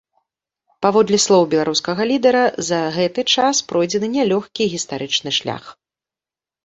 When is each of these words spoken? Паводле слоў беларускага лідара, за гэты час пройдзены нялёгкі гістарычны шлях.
Паводле 0.85 1.17
слоў 1.25 1.43
беларускага 1.51 2.01
лідара, 2.11 2.41
за 2.69 2.79
гэты 2.97 3.21
час 3.35 3.55
пройдзены 3.73 4.07
нялёгкі 4.17 4.63
гістарычны 4.73 5.31
шлях. 5.41 5.63